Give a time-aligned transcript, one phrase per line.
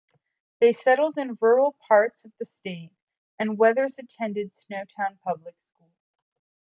[0.59, 2.91] They settled in rural parts of the state
[3.37, 5.91] and Weathers attended Snowtown Public School.